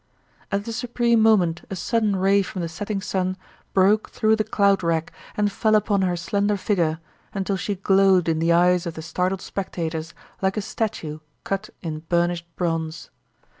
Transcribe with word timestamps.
At 0.51 0.65
the 0.65 0.73
supreme 0.73 1.21
moment 1.21 1.61
a 1.69 1.75
sudden 1.75 2.15
ray 2.15 2.41
from 2.41 2.63
the 2.63 2.67
setting 2.67 3.01
sun 3.01 3.37
broke 3.71 4.09
through 4.09 4.35
the 4.35 4.43
cloud 4.43 4.81
wrack 4.81 5.11
and 5.37 5.51
fell 5.51 5.75
upon 5.75 6.01
her 6.01 6.17
slender 6.17 6.57
figure 6.57 6.97
until 7.35 7.55
she 7.55 7.75
glowed 7.75 8.27
in 8.27 8.39
the 8.39 8.51
eyes 8.51 8.87
of 8.87 8.95
the 8.95 9.03
startled 9.03 9.41
spectators 9.41 10.15
like 10.41 10.57
a 10.57 10.61
statue 10.63 11.19
cut 11.43 11.69
in 11.83 11.99
burnished 12.09 12.47
bronze. 12.55 13.11